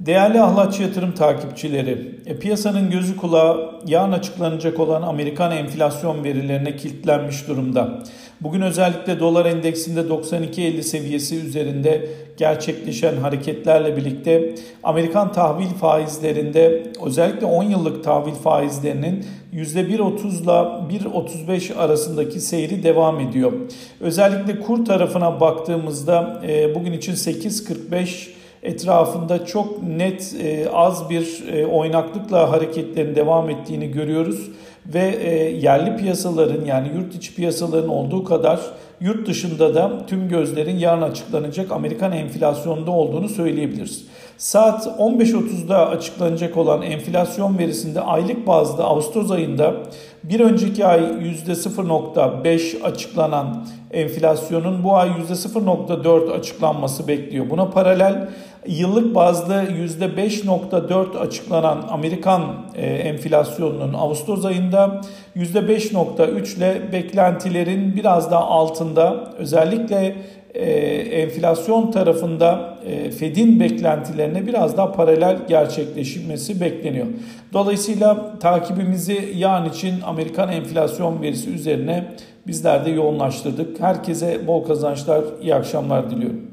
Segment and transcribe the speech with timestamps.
[0.00, 7.48] Değerli ahlatçı yatırım takipçileri, e, piyasanın gözü kulağı yarın açıklanacak olan Amerikan enflasyon verilerine kilitlenmiş
[7.48, 7.98] durumda.
[8.40, 17.62] Bugün özellikle dolar endeksinde 92.50 seviyesi üzerinde gerçekleşen hareketlerle birlikte Amerikan tahvil faizlerinde özellikle 10
[17.62, 19.24] yıllık tahvil faizlerinin
[19.54, 23.52] %1.30 ile 1.35 arasındaki seyri devam ediyor.
[24.00, 31.66] Özellikle kur tarafına baktığımızda e, bugün için 8.45 etrafında çok net e, az bir e,
[31.66, 34.50] oynaklıkla hareketlerin devam ettiğini görüyoruz.
[34.86, 38.60] Ve e, yerli piyasaların yani yurt içi piyasaların olduğu kadar
[39.00, 44.04] yurt dışında da tüm gözlerin yarın açıklanacak Amerikan enflasyonunda olduğunu söyleyebiliriz.
[44.38, 49.74] Saat 15.30'da açıklanacak olan enflasyon verisinde aylık bazda Ağustos ayında
[50.24, 57.50] bir önceki ay %0.5 açıklanan enflasyonun bu ay %0.4 açıklanması bekliyor.
[57.50, 58.28] Buna paralel
[58.66, 62.42] yıllık bazda %5.4 açıklanan Amerikan
[62.74, 65.00] e, enflasyonunun Ağustos ayında
[65.36, 68.89] %5.3 ile beklentilerin biraz daha altında
[69.38, 70.14] özellikle
[70.54, 70.70] e,
[71.22, 77.06] enflasyon tarafında e, Fed'in beklentilerine biraz daha paralel gerçekleşmesi bekleniyor.
[77.52, 82.04] Dolayısıyla takibimizi yarın için Amerikan enflasyon verisi üzerine
[82.46, 83.80] bizler de yoğunlaştırdık.
[83.80, 86.49] Herkese bol kazançlar, iyi akşamlar diliyorum.